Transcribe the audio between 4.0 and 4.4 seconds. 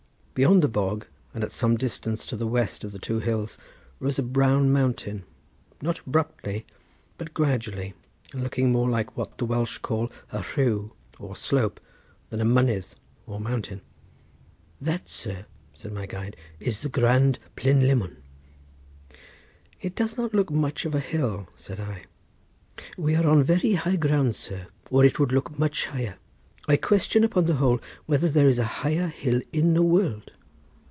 a